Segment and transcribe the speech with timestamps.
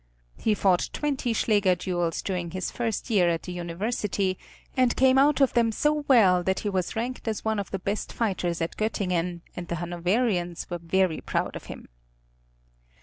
[0.39, 4.35] He fought twenty schläger duels during his first year at the University,
[4.75, 7.77] and came out of them so well that he was ranked as one of the
[7.77, 11.87] best fighters at Göttingen, and the Hanoverians were very proud of him.